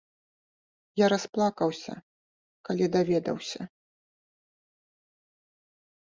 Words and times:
Я 1.03 1.09
расплакаўся, 1.13 1.93
калі 2.71 2.85
даведаўся. 2.97 3.61